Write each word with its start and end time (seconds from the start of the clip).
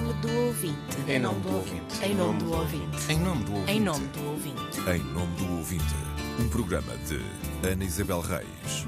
nome 0.00 0.12
do 0.20 0.28
ouvinte. 0.46 0.96
Em 1.08 1.18
nome 1.18 1.40
do 1.40 1.54
ouvinte. 1.56 2.04
Em 2.04 2.14
nome 2.14 2.38
do 2.38 2.52
ouvinte. 2.52 3.12
Em 3.12 3.18
nome 3.18 3.42
do 3.44 3.52
ouvinte. 3.56 3.72
Em 3.72 3.80
nome 3.80 4.06
do 4.06 4.24
ouvinte. 4.28 4.80
Em 4.88 5.12
nome 5.12 5.36
do 5.36 5.56
ouvinte, 5.56 5.94
um 6.40 6.48
programa 6.48 6.92
de 6.98 7.20
Ana 7.68 7.84
Isabel 7.84 8.20
Reis. 8.20 8.86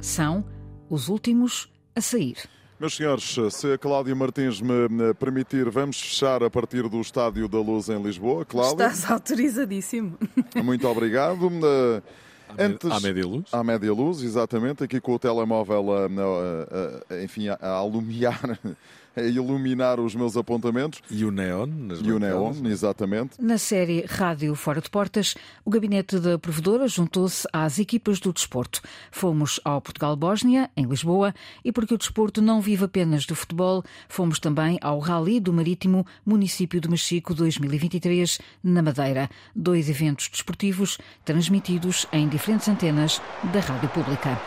São 0.00 0.44
os 0.88 1.08
últimos 1.08 1.68
a 1.96 2.00
sair. 2.00 2.36
Meus 2.78 2.94
senhores, 2.94 3.36
se 3.50 3.72
a 3.72 3.76
Cláudia 3.78 4.14
Martins 4.14 4.60
me 4.60 5.12
permitir, 5.18 5.68
vamos 5.70 6.00
fechar 6.00 6.44
a 6.44 6.48
partir 6.48 6.88
do 6.88 7.00
Estádio 7.00 7.48
da 7.48 7.58
Luz 7.58 7.88
em 7.88 8.00
Lisboa. 8.00 8.44
Cláudia, 8.44 8.86
Estás 8.86 9.10
autorizadíssimo. 9.10 10.16
muito 10.62 10.86
obrigado. 10.86 11.50
Uh, 12.50 12.62
Antes, 12.62 12.90
À 12.90 13.00
média 13.00 13.26
luz? 13.26 13.44
À 13.52 13.62
média 13.64 13.92
luz, 13.92 14.22
exatamente, 14.22 14.82
aqui 14.84 15.00
com 15.00 15.14
o 15.14 15.18
telemóvel 15.18 15.92
a, 15.92 16.06
a- 16.06 17.14
a- 17.14 17.22
enfim, 17.22 17.48
a, 17.48 17.54
a 17.60 17.70
alumiar, 17.70 18.40
a 19.16 19.22
iluminar 19.22 19.98
os 19.98 20.14
meus 20.14 20.36
apontamentos. 20.36 21.00
E 21.10 21.24
o 21.24 21.30
neon? 21.32 21.66
nas 21.66 21.98
E 22.00 22.12
o 22.12 22.18
neon, 22.20 22.52
exatamente. 22.66 23.32
Na 23.42 23.58
série 23.58 24.04
Rádio 24.06 24.54
Fora 24.54 24.80
de 24.80 24.88
Portas, 24.88 25.34
o 25.64 25.70
gabinete 25.70 26.20
da 26.20 26.38
provedora 26.38 26.86
juntou-se 26.86 27.46
às 27.52 27.80
equipas 27.80 28.20
do 28.20 28.32
desporto. 28.32 28.80
Fomos 29.10 29.58
ao 29.64 29.80
Portugal-Bósnia, 29.80 30.70
em 30.76 30.84
Lisboa, 30.86 31.34
e 31.64 31.72
porque 31.72 31.94
o 31.94 31.98
desporto 31.98 32.40
não 32.40 32.60
vive 32.60 32.84
apenas 32.84 33.26
do 33.26 33.34
futebol, 33.34 33.82
fomos 34.08 34.38
também 34.38 34.78
ao 34.80 35.00
Rally 35.00 35.40
do 35.40 35.52
Marítimo, 35.52 36.06
município 36.24 36.80
do 36.80 36.88
Mexico 36.88 37.34
2023, 37.34 38.38
na 38.62 38.82
Madeira. 38.82 39.28
Dois 39.54 39.90
eventos 39.90 40.28
desportivos 40.28 40.96
transmitidos 41.24 42.06
em 42.12 42.28
diferentes 42.38 42.68
antenas 42.68 43.20
da 43.52 43.58
Rádio 43.58 43.88
Pública. 43.88 44.40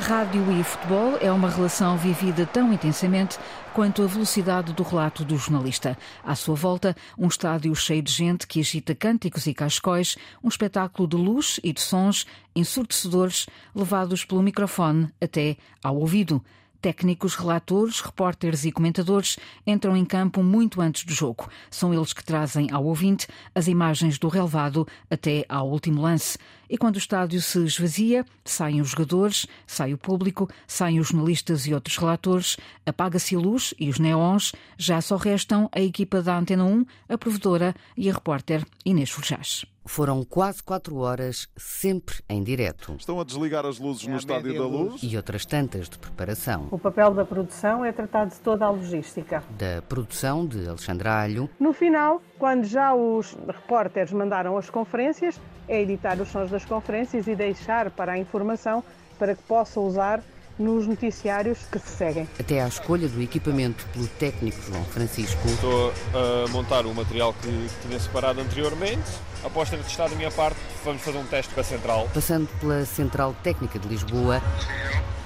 Rádio 0.00 0.50
e 0.58 0.64
futebol 0.64 1.18
é 1.20 1.30
uma 1.30 1.50
relação 1.50 1.96
vivida 1.98 2.46
tão 2.46 2.72
intensamente 2.72 3.38
quanto 3.74 4.02
a 4.02 4.06
velocidade 4.06 4.72
do 4.72 4.82
relato 4.82 5.26
do 5.26 5.36
jornalista. 5.36 5.96
À 6.24 6.34
sua 6.34 6.54
volta, 6.54 6.96
um 7.18 7.28
estádio 7.28 7.74
cheio 7.74 8.02
de 8.02 8.12
gente 8.12 8.46
que 8.46 8.60
agita 8.60 8.94
cânticos 8.94 9.46
e 9.46 9.52
cascóis, 9.52 10.16
um 10.42 10.48
espetáculo 10.48 11.06
de 11.06 11.16
luz 11.16 11.60
e 11.62 11.70
de 11.70 11.82
sons 11.82 12.26
ensurdecedores 12.54 13.46
levados 13.74 14.24
pelo 14.24 14.42
microfone 14.42 15.10
até 15.20 15.58
ao 15.84 15.96
ouvido. 15.96 16.42
Técnicos, 16.86 17.34
relatores, 17.34 18.00
repórteres 18.00 18.64
e 18.64 18.70
comentadores 18.70 19.36
entram 19.66 19.96
em 19.96 20.04
campo 20.04 20.40
muito 20.40 20.80
antes 20.80 21.02
do 21.02 21.12
jogo. 21.12 21.48
São 21.68 21.92
eles 21.92 22.12
que 22.12 22.22
trazem 22.22 22.70
ao 22.70 22.84
ouvinte 22.84 23.26
as 23.52 23.66
imagens 23.66 24.20
do 24.20 24.28
relevado 24.28 24.86
até 25.10 25.44
ao 25.48 25.68
último 25.68 26.00
lance. 26.00 26.38
E 26.70 26.78
quando 26.78 26.94
o 26.94 27.00
estádio 27.00 27.42
se 27.42 27.58
esvazia, 27.58 28.24
saem 28.44 28.80
os 28.80 28.90
jogadores, 28.90 29.48
sai 29.66 29.94
o 29.94 29.98
público, 29.98 30.48
saem 30.64 31.00
os 31.00 31.08
jornalistas 31.08 31.66
e 31.66 31.74
outros 31.74 31.96
relatores, 31.96 32.56
apaga-se 32.86 33.34
a 33.34 33.40
luz 33.40 33.74
e 33.80 33.88
os 33.88 33.98
neons, 33.98 34.52
já 34.78 35.00
só 35.00 35.16
restam 35.16 35.68
a 35.72 35.80
equipa 35.80 36.22
da 36.22 36.38
Antena 36.38 36.62
1, 36.62 36.86
a 37.08 37.18
provedora 37.18 37.74
e 37.96 38.08
a 38.08 38.12
repórter 38.12 38.64
Inês 38.84 39.10
Forjás. 39.10 39.66
Foram 39.86 40.24
quase 40.24 40.62
quatro 40.62 40.96
horas, 40.96 41.48
sempre 41.56 42.16
em 42.28 42.42
direto. 42.42 42.94
Estão 42.98 43.20
a 43.20 43.24
desligar 43.24 43.64
as 43.64 43.78
luzes 43.78 44.06
no 44.06 44.16
Estádio 44.16 44.54
da 44.58 44.66
Luz. 44.66 45.00
E 45.02 45.16
outras 45.16 45.46
tantas 45.46 45.88
de 45.88 45.98
preparação. 45.98 46.68
O 46.70 46.78
papel 46.78 47.14
da 47.14 47.24
produção 47.24 47.84
é 47.84 47.92
tratar 47.92 48.26
de 48.26 48.38
toda 48.40 48.66
a 48.66 48.70
logística. 48.70 49.42
Da 49.50 49.80
produção 49.82 50.44
de 50.44 50.68
Alexandra 50.68 51.22
Alho, 51.22 51.48
No 51.58 51.72
final, 51.72 52.20
quando 52.38 52.64
já 52.64 52.94
os 52.94 53.36
repórteres 53.46 54.12
mandaram 54.12 54.56
as 54.56 54.68
conferências, 54.68 55.40
é 55.68 55.80
editar 55.80 56.20
os 56.20 56.28
sons 56.28 56.50
das 56.50 56.64
conferências 56.64 57.26
e 57.26 57.34
deixar 57.34 57.90
para 57.90 58.12
a 58.12 58.18
informação 58.18 58.82
para 59.18 59.34
que 59.34 59.42
possa 59.44 59.80
usar 59.80 60.22
nos 60.58 60.86
noticiários 60.86 61.58
que 61.70 61.78
se 61.78 61.88
seguem. 61.88 62.28
até 62.40 62.62
à 62.62 62.68
escolha 62.68 63.08
do 63.08 63.20
equipamento 63.22 63.84
pelo 63.92 64.06
técnico 64.06 64.58
João 64.62 64.84
Francisco, 64.86 65.46
Estou 65.48 65.92
a 66.14 66.48
montar 66.50 66.86
o 66.86 66.94
material 66.94 67.34
que 67.34 67.68
tinha 67.86 67.98
separado 68.00 68.40
anteriormente. 68.40 69.04
Após 69.44 69.68
ter 69.70 69.76
testado 69.78 70.14
a 70.14 70.16
minha 70.16 70.30
parte, 70.30 70.56
vamos 70.84 71.02
fazer 71.02 71.18
um 71.18 71.24
teste 71.26 71.52
com 71.54 71.60
a 71.60 71.64
central. 71.64 72.08
passando 72.12 72.48
pela 72.58 72.84
Central 72.86 73.34
Técnica 73.42 73.78
de 73.78 73.86
Lisboa, 73.86 74.42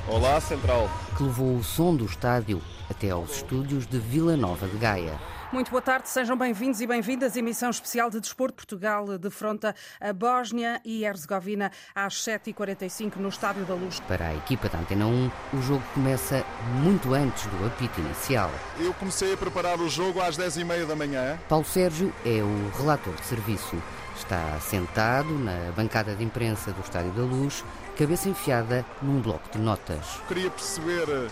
Olá, 0.09 0.41
central. 0.41 0.91
que 1.17 1.23
levou 1.23 1.57
o 1.57 1.63
som 1.63 1.95
do 1.95 2.05
estádio 2.05 2.61
até 2.91 3.11
aos 3.11 3.37
estúdios 3.37 3.87
de 3.87 3.99
Vila 3.99 4.37
Nova 4.37 4.67
de 4.67 4.77
Gaia. 4.79 5.15
Muito 5.53 5.73
boa 5.73 5.83
tarde, 5.83 6.09
sejam 6.09 6.37
bem-vindos 6.37 6.81
e 6.81 6.87
bem-vindas. 6.87 7.35
Emissão 7.35 7.71
especial 7.71 8.09
de 8.09 8.21
Desporto 8.21 8.55
Portugal 8.55 9.19
defronta 9.19 9.75
a 10.01 10.13
Bósnia 10.13 10.81
e 10.85 11.05
Herzegovina 11.05 11.73
às 11.93 12.15
7h45 12.15 13.17
no 13.17 13.29
Estádio 13.29 13.65
da 13.65 13.75
Luz. 13.75 13.99
Para 14.07 14.29
a 14.29 14.35
equipa 14.37 14.69
da 14.69 14.79
Antena 14.79 15.09
1, 15.09 15.31
o 15.55 15.63
jogo 15.63 15.83
começa 15.93 16.45
muito 16.85 17.13
antes 17.15 17.47
do 17.47 17.67
apito 17.67 18.01
inicial. 18.01 18.49
Eu 18.79 18.95
comecei 18.95 19.35
a 19.35 19.37
preparar 19.37 19.81
o 19.81 19.89
jogo 19.89 20.21
às 20.21 20.39
10h30 20.39 20.87
da 20.87 20.95
manhã. 20.95 21.37
Paulo 21.49 21.65
Sérgio 21.65 22.15
é 22.25 22.41
o 22.41 22.79
relator 22.79 23.15
de 23.17 23.25
serviço. 23.25 23.77
Está 24.17 24.57
sentado 24.61 25.37
na 25.37 25.73
bancada 25.75 26.15
de 26.15 26.23
imprensa 26.23 26.71
do 26.73 26.81
Estádio 26.81 27.11
da 27.11 27.23
Luz, 27.23 27.65
cabeça 27.99 28.29
enfiada 28.29 28.87
num 29.03 29.21
bloco 29.21 29.51
de 29.51 29.59
notas. 29.59 30.21
Queria 30.29 30.51
perceber 30.51 31.09
eh, 31.09 31.29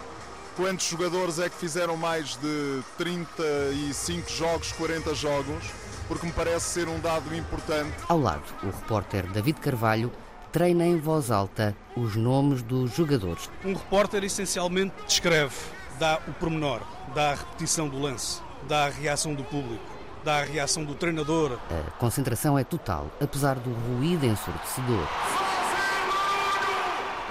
quantos 0.58 0.88
jogadores 0.88 1.38
é 1.38 1.48
que 1.48 1.54
fizeram 1.54 1.96
mais 1.96 2.36
de 2.36 2.82
35 2.96 4.28
jogos, 4.28 4.72
40 4.72 5.14
jogos, 5.14 5.70
porque 6.08 6.26
me 6.26 6.32
parece 6.32 6.66
ser 6.66 6.88
um 6.88 6.98
dado 6.98 7.32
importante. 7.32 7.94
Ao 8.08 8.18
lado, 8.18 8.42
o 8.64 8.66
repórter 8.66 9.24
David 9.28 9.60
Carvalho 9.60 10.10
treina 10.50 10.84
em 10.84 10.98
voz 10.98 11.30
alta 11.30 11.76
os 11.96 12.16
nomes 12.16 12.60
dos 12.60 12.92
jogadores. 12.92 13.48
Um 13.64 13.72
repórter 13.72 14.24
essencialmente 14.24 14.92
descreve, 15.06 15.54
dá 15.96 16.18
o 16.26 16.32
pormenor, 16.32 16.80
dá 17.14 17.30
a 17.30 17.34
repetição 17.36 17.88
do 17.88 17.96
lance, 17.96 18.40
dá 18.66 18.86
a 18.86 18.90
reação 18.90 19.34
do 19.34 19.44
público, 19.44 19.84
dá 20.24 20.40
a 20.40 20.44
reação 20.44 20.84
do 20.84 20.96
treinador. 20.96 21.56
A 21.70 21.90
concentração 21.92 22.58
é 22.58 22.64
total, 22.64 23.12
apesar 23.20 23.54
do 23.54 23.70
ruído 23.70 24.26
ensurdecedor. 24.26 25.06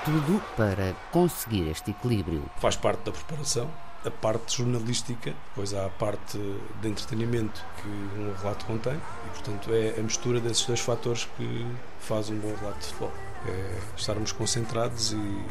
Tudo 0.07 0.41
para 0.55 0.93
conseguir 1.11 1.67
este 1.67 1.91
equilíbrio. 1.91 2.41
Faz 2.61 2.77
parte 2.77 3.03
da 3.03 3.11
preparação, 3.11 3.69
a 4.05 4.09
parte 4.09 4.59
jornalística, 4.59 5.35
depois 5.49 5.73
há 5.73 5.85
a 5.85 5.89
parte 5.89 6.37
de 6.81 6.87
entretenimento 6.87 7.61
que 7.81 7.89
um 8.17 8.33
relato 8.41 8.63
contém 8.65 8.93
e, 8.93 9.29
portanto, 9.31 9.69
é 9.73 9.99
a 9.99 10.01
mistura 10.01 10.39
desses 10.39 10.65
dois 10.65 10.79
fatores 10.79 11.27
que 11.35 11.67
faz 11.99 12.29
um 12.29 12.37
bom 12.37 12.55
relato 12.55 12.79
de 12.79 12.85
futebol. 12.85 13.11
É 13.49 13.79
estarmos 13.97 14.31
concentrados 14.31 15.11
e 15.11 15.45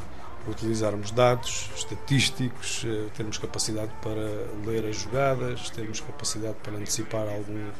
utilizarmos 0.49 1.11
dados 1.11 1.69
estatísticos, 1.77 2.83
eh, 2.87 3.11
termos 3.15 3.37
capacidade 3.37 3.93
para 4.01 4.49
ler 4.65 4.87
as 4.89 4.97
jogadas, 4.97 5.69
termos 5.69 6.01
capacidade 6.01 6.57
para 6.63 6.79
antecipar 6.79 7.29
algum 7.29 7.71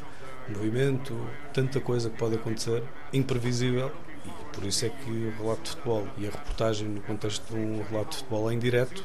movimento, 0.47 1.19
tanta 1.51 1.79
coisa 1.79 2.07
que 2.11 2.17
pode 2.17 2.35
acontecer, 2.35 2.83
imprevisível. 3.11 3.91
E 4.27 4.55
por 4.55 4.63
isso 4.65 4.85
é 4.85 4.89
que 4.89 5.09
o 5.09 5.31
relato 5.37 5.61
de 5.63 5.69
futebol 5.69 6.07
e 6.17 6.27
a 6.27 6.31
reportagem 6.31 6.87
no 6.87 7.01
contexto 7.01 7.53
de 7.53 7.59
um 7.59 7.83
relato 7.83 8.11
de 8.11 8.17
futebol 8.17 8.51
em 8.51 8.59
direto 8.59 9.03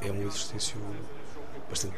é 0.00 0.10
um 0.10 0.20
exercício 0.22 0.76
bastante 1.68 1.96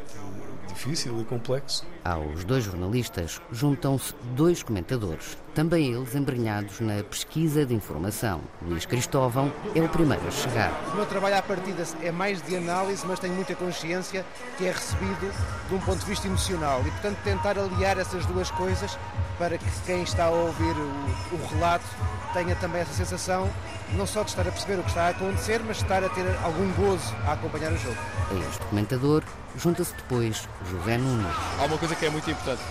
difícil 0.67 1.19
e 1.21 1.25
complexo. 1.25 1.85
Aos 2.03 2.43
dois 2.43 2.63
jornalistas 2.63 3.41
juntam-se 3.51 4.13
dois 4.35 4.63
comentadores, 4.63 5.37
também 5.55 5.93
eles 5.93 6.13
embrenhados 6.13 6.81
na 6.81 7.01
pesquisa 7.01 7.65
de 7.65 7.73
informação. 7.73 8.41
Luís 8.61 8.85
Cristóvão 8.85 9.51
é 9.73 9.81
o 9.81 9.87
primeiro 9.87 10.27
a 10.27 10.31
chegar. 10.31 10.69
O 10.91 10.97
meu 10.97 11.05
trabalho 11.05 11.37
à 11.37 11.41
partida 11.41 11.81
é 12.01 12.11
mais 12.11 12.41
de 12.41 12.57
análise, 12.57 13.05
mas 13.07 13.19
tenho 13.19 13.33
muita 13.33 13.55
consciência 13.55 14.25
que 14.57 14.65
é 14.65 14.71
recebido 14.71 15.33
de 15.69 15.73
um 15.75 15.79
ponto 15.79 15.99
de 15.99 16.05
vista 16.05 16.27
emocional 16.27 16.81
e, 16.85 16.91
portanto, 16.91 17.17
tentar 17.23 17.57
aliar 17.57 17.97
essas 17.97 18.25
duas 18.25 18.51
coisas 18.51 18.99
para 19.39 19.57
que 19.57 19.65
quem 19.85 20.03
está 20.03 20.25
a 20.25 20.29
ouvir 20.29 20.75
o, 20.75 21.35
o 21.35 21.47
relato 21.53 21.85
tenha 22.33 22.55
também 22.57 22.81
essa 22.81 22.93
sensação 22.93 23.49
não 23.93 24.05
só 24.05 24.23
de 24.23 24.31
estar 24.31 24.45
a 24.45 24.51
perceber 24.51 24.77
o 24.79 24.83
que 24.83 24.89
está 24.89 25.07
a 25.07 25.09
acontecer, 25.09 25.61
mas 25.65 25.77
de 25.77 25.83
estar 25.83 26.03
a 26.03 26.09
ter 26.09 26.25
algum 26.43 26.69
gozo 26.73 27.15
a 27.25 27.31
acompanhar 27.31 27.71
o 27.71 27.77
jogo. 27.77 27.97
A 28.29 28.49
este 28.49 28.65
comentador 28.65 29.23
junta-se 29.57 29.93
depois 29.95 30.49
José 30.69 30.97
Nuno. 30.97 31.29
Há 31.59 31.63
uma 31.63 31.77
coisa 31.77 31.95
que 31.95 32.05
é 32.05 32.09
muito 32.09 32.29
importante. 32.29 32.61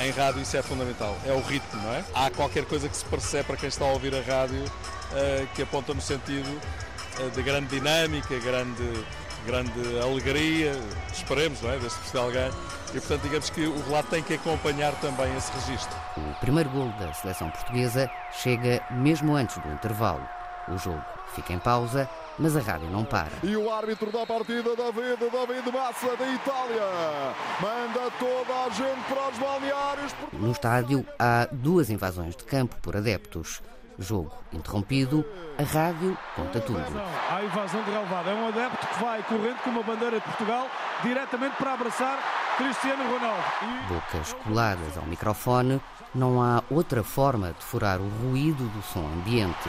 Em 0.00 0.10
rádio 0.12 0.42
isso 0.42 0.56
é 0.56 0.62
fundamental, 0.62 1.16
é 1.26 1.32
o 1.32 1.40
ritmo, 1.40 1.82
não 1.82 1.92
é? 1.92 2.04
Há 2.14 2.30
qualquer 2.30 2.64
coisa 2.64 2.88
que 2.88 2.96
se 2.96 3.04
percebe 3.04 3.44
para 3.44 3.56
quem 3.56 3.68
está 3.68 3.84
a 3.84 3.88
ouvir 3.88 4.14
a 4.14 4.20
rádio 4.20 4.64
eh, 5.12 5.46
que 5.54 5.62
aponta 5.62 5.92
no 5.92 6.00
sentido 6.00 6.48
eh, 7.18 7.28
de 7.30 7.42
grande 7.42 7.66
dinâmica, 7.66 8.38
grande, 8.38 9.04
grande 9.44 9.98
alegria, 10.00 10.72
esperemos, 11.12 11.60
não 11.62 11.72
é? 11.72 11.78
Deste 11.78 11.98
festival 11.98 12.30
ganho. 12.30 12.54
E 12.90 13.00
portanto, 13.00 13.22
digamos 13.22 13.50
que 13.50 13.66
o 13.66 13.84
relato 13.86 14.08
tem 14.10 14.22
que 14.22 14.34
acompanhar 14.34 14.92
também 15.00 15.36
esse 15.36 15.50
registro. 15.52 15.96
O 16.16 16.40
primeiro 16.40 16.70
gol 16.70 16.88
da 17.00 17.12
seleção 17.12 17.50
portuguesa 17.50 18.08
chega 18.30 18.80
mesmo 18.90 19.34
antes 19.34 19.58
do 19.58 19.68
intervalo. 19.68 20.37
O 20.72 20.78
jogo 20.78 21.02
fica 21.34 21.52
em 21.52 21.58
pausa, 21.58 22.08
mas 22.38 22.56
a 22.56 22.60
rádio 22.60 22.88
não 22.90 23.04
para. 23.04 23.32
E 23.42 23.56
o 23.56 23.72
árbitro 23.72 24.10
da 24.12 24.26
partida, 24.26 24.76
David, 24.76 25.16
David 25.18 25.72
Massa, 25.72 26.16
da 26.16 26.28
Itália, 26.28 26.82
manda 27.60 28.10
toda 28.18 28.64
a 28.64 28.68
gente 28.70 29.04
para 29.08 29.28
os 29.28 29.38
balneários. 29.38 30.14
No 30.32 30.50
estádio 30.52 31.06
há 31.18 31.48
duas 31.50 31.90
invasões 31.90 32.36
de 32.36 32.44
campo 32.44 32.76
por 32.82 32.96
adeptos. 32.96 33.62
Jogo 33.98 34.32
interrompido, 34.52 35.24
a 35.58 35.62
rádio 35.64 36.16
conta 36.36 36.60
tudo. 36.60 36.78
A 36.78 37.42
invasão 37.42 37.82
de 37.82 37.90
relevado. 37.90 38.30
É 38.30 38.34
um 38.34 38.46
adepto 38.46 38.86
que 38.86 39.02
vai 39.02 39.22
correndo 39.24 39.58
com 39.64 39.70
uma 39.70 39.82
bandeira 39.82 40.20
de 40.20 40.24
Portugal 40.24 40.68
diretamente 41.02 41.56
para 41.56 41.74
abraçar 41.74 42.18
Cristiano 42.56 43.02
Ronaldo. 43.12 43.42
E... 43.62 43.92
Bocas 43.92 44.32
coladas 44.34 44.96
ao 44.96 45.04
microfone, 45.04 45.80
não 46.14 46.40
há 46.40 46.62
outra 46.70 47.02
forma 47.02 47.52
de 47.52 47.64
furar 47.64 48.00
o 48.00 48.08
ruído 48.08 48.68
do 48.68 48.82
som 48.82 49.04
ambiente. 49.04 49.68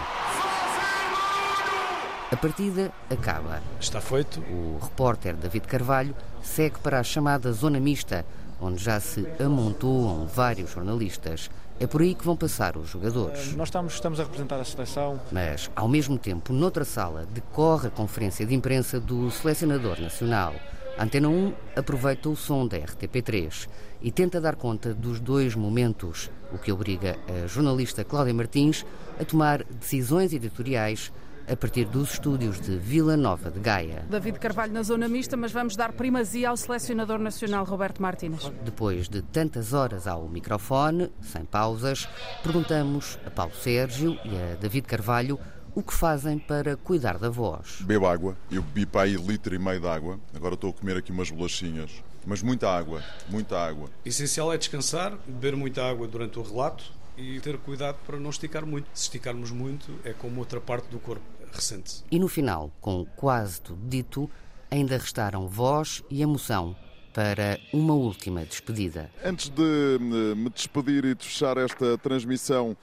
A 2.31 2.37
partida 2.37 2.91
acaba. 3.09 3.59
Está 3.79 3.99
feito. 3.99 4.39
O 4.41 4.77
repórter 4.79 5.35
David 5.35 5.65
Carvalho 5.65 6.15
segue 6.43 6.77
para 6.77 6.99
a 6.99 7.03
chamada 7.03 7.51
zona 7.51 7.79
mista, 7.79 8.23
onde 8.61 8.83
já 8.83 8.99
se 8.99 9.27
amontoam 9.43 10.27
vários 10.27 10.69
jornalistas. 10.69 11.49
É 11.79 11.87
por 11.87 12.03
aí 12.03 12.13
que 12.13 12.23
vão 12.23 12.37
passar 12.37 12.77
os 12.77 12.87
jogadores. 12.87 13.55
Nós 13.55 13.69
estamos, 13.69 13.95
estamos 13.95 14.19
a 14.19 14.23
representar 14.23 14.59
a 14.59 14.63
seleção. 14.63 15.19
Mas, 15.31 15.71
ao 15.75 15.87
mesmo 15.87 16.19
tempo, 16.19 16.53
noutra 16.53 16.85
sala, 16.85 17.25
decorre 17.31 17.87
a 17.87 17.91
conferência 17.91 18.45
de 18.45 18.53
imprensa 18.53 18.99
do 18.99 19.31
selecionador 19.31 19.99
nacional. 19.99 20.53
A 20.99 21.05
Antena 21.05 21.29
1 21.29 21.53
aproveita 21.77 22.29
o 22.29 22.35
som 22.35 22.67
da 22.67 22.77
RTP3 22.77 23.67
e 24.03 24.11
tenta 24.11 24.39
dar 24.39 24.55
conta 24.55 24.93
dos 24.93 25.19
dois 25.19 25.55
momentos, 25.55 26.29
o 26.53 26.59
que 26.59 26.71
obriga 26.71 27.17
a 27.27 27.47
jornalista 27.47 28.03
Cláudia 28.03 28.35
Martins 28.35 28.85
a 29.19 29.25
tomar 29.25 29.63
decisões 29.63 30.31
editoriais 30.31 31.11
a 31.49 31.55
partir 31.55 31.85
dos 31.85 32.13
estúdios 32.13 32.61
de 32.61 32.77
Vila 32.77 33.17
Nova 33.17 33.49
de 33.49 33.59
Gaia. 33.59 34.05
David 34.07 34.37
Carvalho 34.37 34.71
na 34.71 34.83
zona 34.83 35.07
mista, 35.07 35.35
mas 35.35 35.51
vamos 35.51 35.75
dar 35.75 35.93
primazia 35.93 36.49
ao 36.49 36.57
selecionador 36.57 37.17
nacional 37.17 37.65
Roberto 37.65 38.01
Martínez. 38.01 38.51
Depois 38.63 39.09
de 39.09 39.23
tantas 39.23 39.73
horas 39.73 40.05
ao 40.05 40.29
microfone, 40.29 41.11
sem 41.21 41.43
pausas, 41.43 42.07
perguntamos 42.43 43.17
a 43.25 43.31
Paulo 43.31 43.53
Sérgio 43.55 44.17
e 44.23 44.35
a 44.35 44.55
David 44.55 44.85
Carvalho 44.85 45.39
o 45.73 45.81
que 45.81 45.93
fazem 45.93 46.37
para 46.37 46.77
cuidar 46.77 47.17
da 47.17 47.29
voz. 47.29 47.81
Bebo 47.81 48.05
água, 48.05 48.37
eu 48.51 48.61
bebi 48.61 48.85
para 48.85 49.03
aí 49.03 49.15
litro 49.15 49.55
e 49.55 49.59
meio 49.59 49.79
de 49.79 49.87
água, 49.87 50.19
agora 50.35 50.53
estou 50.53 50.69
a 50.69 50.73
comer 50.73 50.97
aqui 50.97 51.11
umas 51.11 51.31
bolachinhas, 51.31 51.91
mas 52.25 52.43
muita 52.43 52.69
água, 52.69 53.03
muita 53.27 53.57
água. 53.57 53.89
Essencial 54.05 54.53
é 54.53 54.57
descansar, 54.57 55.17
beber 55.25 55.55
muita 55.55 55.83
água 55.83 56.07
durante 56.07 56.37
o 56.37 56.43
relato 56.43 56.91
e 57.17 57.39
ter 57.39 57.57
cuidado 57.57 57.97
para 58.05 58.19
não 58.19 58.29
esticar 58.29 58.65
muito. 58.65 58.87
Se 58.93 59.03
esticarmos 59.03 59.51
muito, 59.51 59.99
é 60.03 60.13
como 60.13 60.39
outra 60.39 60.61
parte 60.61 60.87
do 60.89 60.99
corpo 60.99 61.23
recente. 61.51 62.03
E 62.11 62.19
no 62.19 62.27
final, 62.27 62.71
com 62.79 63.05
quase 63.15 63.61
tudo 63.61 63.81
dito, 63.87 64.29
ainda 64.71 64.97
restaram 64.97 65.47
voz 65.47 66.03
e 66.09 66.21
emoção 66.21 66.75
para 67.13 67.59
uma 67.73 67.93
última 67.93 68.45
despedida. 68.45 69.09
Antes 69.23 69.49
de 69.49 69.97
me 70.35 70.49
despedir 70.49 71.05
e 71.05 71.15
de 71.15 71.25
fechar 71.25 71.57
esta 71.57 71.97
transmissão, 71.97 72.77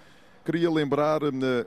queria 0.44 0.70
lembrar 0.70 1.20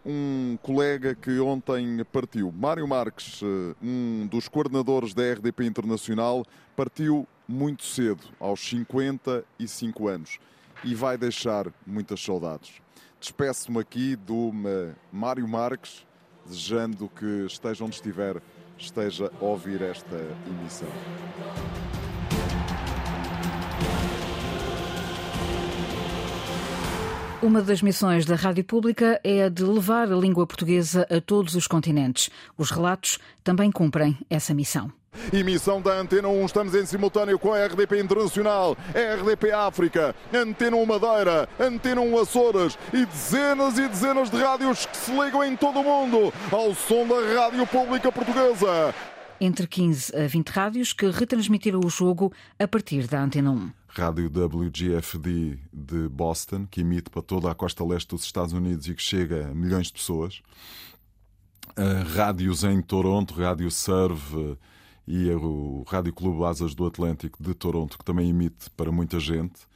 um 0.05 0.57
colega 0.61 1.15
que 1.15 1.39
ontem 1.39 2.03
partiu. 2.11 2.51
Mário 2.51 2.87
Marques, 2.87 3.41
um 3.81 4.27
dos 4.27 4.47
coordenadores 4.47 5.13
da 5.13 5.23
RDP 5.33 5.65
Internacional, 5.65 6.45
partiu 6.75 7.27
muito 7.47 7.83
cedo, 7.83 8.23
aos 8.39 8.59
55 8.59 10.07
anos, 10.07 10.37
e 10.83 10.93
vai 10.93 11.17
deixar 11.17 11.67
muitas 11.87 12.21
saudades. 12.21 12.73
Despeço-me 13.19 13.79
aqui 13.79 14.15
do 14.15 14.51
Mário 15.11 15.47
Marques, 15.47 16.05
desejando 16.49 17.07
que 17.07 17.45
esteja 17.45 17.85
onde 17.85 17.95
estiver, 17.95 18.41
esteja 18.77 19.31
a 19.39 19.45
ouvir 19.45 19.81
esta 19.81 20.15
emissão. 20.47 20.89
Uma 27.41 27.61
das 27.61 27.81
missões 27.81 28.25
da 28.25 28.35
Rádio 28.35 28.65
Pública 28.65 29.21
é 29.23 29.43
a 29.43 29.49
de 29.49 29.63
levar 29.63 30.11
a 30.11 30.15
língua 30.15 30.45
portuguesa 30.45 31.07
a 31.09 31.21
todos 31.21 31.55
os 31.55 31.67
continentes. 31.67 32.29
Os 32.57 32.69
relatos 32.69 33.17
também 33.43 33.71
cumprem 33.71 34.17
essa 34.29 34.53
missão. 34.53 34.98
Emissão 35.31 35.81
da 35.81 35.99
Antena 35.99 36.27
1, 36.27 36.45
estamos 36.45 36.75
em 36.75 36.85
simultâneo 36.85 37.37
com 37.37 37.53
a 37.53 37.65
RDP 37.65 37.99
Internacional, 37.99 38.75
a 38.93 39.15
RDP 39.15 39.51
África, 39.51 40.15
Antena 40.33 40.77
1 40.77 40.85
Madeira, 40.85 41.49
Antena 41.59 42.01
1 42.01 42.19
Açores 42.19 42.77
e 42.93 43.05
dezenas 43.05 43.77
e 43.77 43.87
dezenas 43.87 44.29
de 44.29 44.37
rádios 44.37 44.85
que 44.85 44.97
se 44.97 45.11
ligam 45.11 45.43
em 45.43 45.55
todo 45.55 45.79
o 45.79 45.83
mundo 45.83 46.33
ao 46.51 46.73
som 46.73 47.07
da 47.07 47.41
Rádio 47.41 47.65
Pública 47.67 48.11
Portuguesa. 48.11 48.93
Entre 49.41 49.67
15 49.67 50.15
a 50.15 50.27
20 50.27 50.49
rádios 50.49 50.93
que 50.93 51.09
retransmitiram 51.09 51.79
o 51.83 51.89
jogo 51.89 52.33
a 52.57 52.67
partir 52.67 53.07
da 53.07 53.21
Antena 53.21 53.51
1. 53.51 53.71
Rádio 53.87 54.29
WGFD 54.29 55.57
de 55.71 56.09
Boston, 56.09 56.67
que 56.69 56.81
emite 56.81 57.09
para 57.09 57.21
toda 57.21 57.49
a 57.49 57.55
costa 57.55 57.83
leste 57.83 58.09
dos 58.09 58.23
Estados 58.23 58.53
Unidos 58.53 58.87
e 58.87 58.93
que 58.93 59.01
chega 59.01 59.47
a 59.47 59.53
milhões 59.53 59.87
de 59.87 59.93
pessoas. 59.93 60.41
Uh, 61.77 62.03
rádios 62.15 62.63
em 62.63 62.81
Toronto, 62.81 63.33
Rádio 63.33 63.71
Serve 63.71 64.57
e 65.09 65.31
o 65.31 65.83
Rádio 65.87 66.13
Clube 66.13 66.45
Asas 66.45 66.75
do 66.75 66.85
Atlântico 66.85 67.41
de 67.41 67.55
Toronto, 67.55 67.97
que 67.97 68.05
também 68.05 68.29
emite 68.29 68.69
para 68.77 68.91
muita 68.91 69.19
gente. 69.19 69.67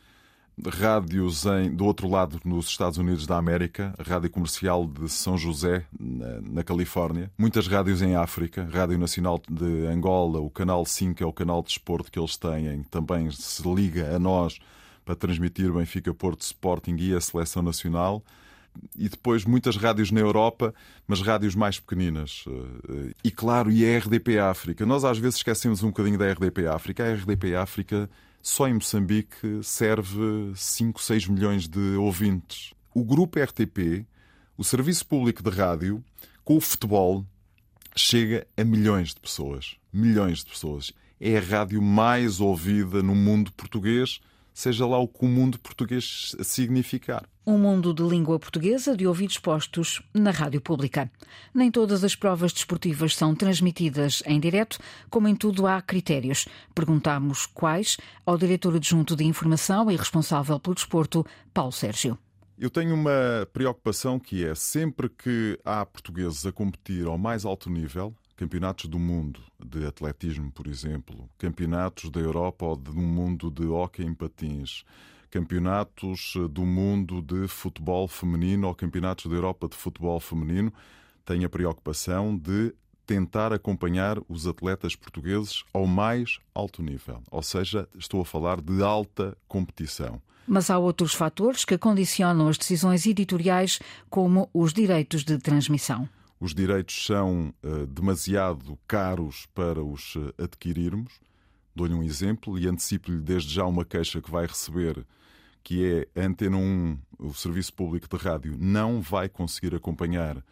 Rádios 0.63 1.44
em, 1.47 1.75
do 1.75 1.85
outro 1.85 2.07
lado, 2.07 2.39
nos 2.45 2.68
Estados 2.68 3.00
Unidos 3.00 3.25
da 3.25 3.35
América, 3.35 3.95
a 3.97 4.03
Rádio 4.03 4.30
Comercial 4.30 4.85
de 4.85 5.09
São 5.09 5.35
José, 5.35 5.88
na, 6.00 6.39
na, 6.41 6.63
Califórnia. 6.63 7.31
Muitas 7.35 7.65
rádios 7.65 8.03
em 8.03 8.15
África, 8.15 8.69
Rádio 8.71 9.00
Nacional 9.00 9.41
de 9.50 9.88
Angola, 9.88 10.39
o 10.39 10.51
Canal 10.51 10.85
5 10.85 11.24
é 11.24 11.25
o 11.25 11.33
canal 11.33 11.63
de 11.63 11.71
esporte 11.71 12.12
que 12.12 12.19
eles 12.19 12.38
têm, 12.38 12.83
também 12.83 13.31
se 13.31 13.68
liga 13.68 14.15
a 14.15 14.19
nós 14.19 14.59
para 15.03 15.15
transmitir 15.15 15.74
Benfica 15.74 16.13
Porto 16.13 16.41
Sporting 16.41 16.95
e 17.00 17.15
a 17.15 17.19
Seleção 17.19 17.63
Nacional 17.63 18.24
e 18.95 19.09
depois 19.09 19.45
muitas 19.45 19.75
rádios 19.75 20.11
na 20.11 20.19
Europa, 20.19 20.73
mas 21.07 21.21
rádios 21.21 21.55
mais 21.55 21.79
pequeninas. 21.79 22.45
E 23.23 23.31
claro, 23.31 23.71
e 23.71 23.85
a 23.85 23.97
RDP 23.97 24.39
África. 24.39 24.85
Nós 24.85 25.03
às 25.03 25.17
vezes 25.17 25.37
esquecemos 25.37 25.83
um 25.83 25.87
bocadinho 25.87 26.17
da 26.17 26.31
RDP 26.31 26.67
África. 26.67 27.03
A 27.03 27.13
RDP 27.13 27.55
África 27.55 28.09
só 28.41 28.67
em 28.67 28.73
Moçambique 28.73 29.63
serve 29.63 30.51
5, 30.55 31.01
6 31.01 31.27
milhões 31.27 31.67
de 31.67 31.95
ouvintes. 31.95 32.73
O 32.93 33.03
grupo 33.03 33.39
RTP, 33.39 34.05
o 34.57 34.63
Serviço 34.63 35.05
Público 35.05 35.41
de 35.41 35.49
Rádio, 35.49 36.03
com 36.43 36.57
o 36.57 36.61
futebol, 36.61 37.25
chega 37.95 38.45
a 38.57 38.63
milhões 38.63 39.13
de 39.13 39.19
pessoas. 39.19 39.77
Milhões 39.91 40.39
de 40.39 40.51
pessoas. 40.51 40.91
É 41.19 41.37
a 41.37 41.41
rádio 41.41 41.81
mais 41.81 42.39
ouvida 42.41 43.01
no 43.01 43.15
mundo 43.15 43.51
português 43.53 44.19
seja 44.53 44.85
lá 44.85 44.97
o 44.97 45.07
que 45.07 45.25
o 45.25 45.27
mundo 45.27 45.59
português 45.59 46.35
significar. 46.41 47.25
Um 47.45 47.57
mundo 47.57 47.94
de 47.94 48.03
língua 48.03 48.39
portuguesa 48.39 48.95
de 48.95 49.05
ouvidos 49.05 49.38
postos 49.38 50.01
na 50.13 50.31
rádio 50.31 50.61
pública. 50.61 51.11
Nem 51.53 51.69
todas 51.69 52.03
as 52.03 52.15
provas 52.15 52.53
desportivas 52.53 53.15
são 53.15 53.35
transmitidas 53.35 54.23
em 54.25 54.39
direto, 54.39 54.79
como 55.09 55.27
em 55.27 55.35
tudo 55.35 55.67
há 55.67 55.81
critérios. 55.81 56.47
Perguntámos 56.74 57.45
quais 57.45 57.98
ao 58.25 58.38
diretor 58.38 58.75
adjunto 58.75 59.15
de 59.15 59.25
informação 59.25 59.91
e 59.91 59.95
responsável 59.98 60.57
pelo 60.60 60.75
desporto, 60.75 61.25
Paulo 61.53 61.74
Sérgio. 61.74 62.17
Eu 62.57 62.69
tenho 62.69 62.93
uma 62.93 63.48
preocupação 63.51 64.19
que 64.19 64.45
é 64.45 64.55
sempre 64.55 65.10
que 65.10 65.60
há 65.65 65.86
portugueses 65.86 66.45
a 66.45 66.51
competir 66.51 67.05
ao 67.05 67.17
mais 67.17 67.43
alto 67.43 67.69
nível, 67.69 68.13
campeonatos 68.35 68.85
do 68.85 68.99
mundo 68.99 69.39
de 69.63 69.85
atletismo, 69.85 70.51
por 70.51 70.67
exemplo, 70.67 71.29
campeonatos 71.37 72.09
da 72.09 72.19
Europa 72.19 72.65
ou 72.65 72.75
do 72.75 72.93
mundo 72.93 73.51
de 73.51 73.65
hóquei 73.67 74.05
em 74.05 74.13
patins, 74.13 74.83
campeonatos 75.29 76.33
do 76.51 76.65
mundo 76.65 77.21
de 77.21 77.47
futebol 77.47 78.07
feminino 78.07 78.67
ou 78.67 78.75
campeonatos 78.75 79.25
da 79.25 79.35
Europa 79.35 79.67
de 79.67 79.75
futebol 79.75 80.19
feminino, 80.19 80.71
tenho 81.25 81.45
a 81.45 81.49
preocupação 81.49 82.35
de 82.35 82.73
tentar 83.05 83.51
acompanhar 83.51 84.17
os 84.29 84.47
atletas 84.47 84.95
portugueses 84.95 85.63
ao 85.73 85.85
mais 85.85 86.39
alto 86.53 86.81
nível, 86.81 87.21
ou 87.29 87.41
seja, 87.41 87.87
estou 87.97 88.21
a 88.21 88.25
falar 88.25 88.61
de 88.61 88.81
alta 88.81 89.37
competição. 89.47 90.21
Mas 90.47 90.69
há 90.69 90.77
outros 90.77 91.13
fatores 91.13 91.63
que 91.65 91.77
condicionam 91.77 92.47
as 92.47 92.57
decisões 92.57 93.05
editoriais, 93.05 93.79
como 94.09 94.49
os 94.53 94.73
direitos 94.73 95.23
de 95.23 95.37
transmissão 95.37 96.07
os 96.43 96.53
direitos 96.53 97.05
são 97.05 97.53
uh, 97.63 97.88
demasiado 97.88 98.77
caros 98.85 99.45
para 99.55 99.81
os 99.81 100.17
uh, 100.17 100.33
adquirirmos. 100.38 101.21
Dou-lhe 101.73 101.93
um 101.93 102.03
exemplo 102.03 102.59
e 102.59 102.67
antecipo-lhe 102.67 103.21
desde 103.21 103.53
já 103.53 103.63
uma 103.63 103.85
queixa 103.85 104.21
que 104.21 104.29
vai 104.29 104.45
receber, 104.45 105.05
que 105.63 106.05
é 106.13 106.21
a 106.21 106.25
Antena 106.25 106.57
1, 106.57 107.00
o 107.17 107.33
Serviço 107.33 107.73
Público 107.73 108.09
de 108.09 108.21
Rádio, 108.21 108.57
não 108.59 109.00
vai 109.00 109.29
conseguir 109.29 109.73
acompanhar 109.73 110.43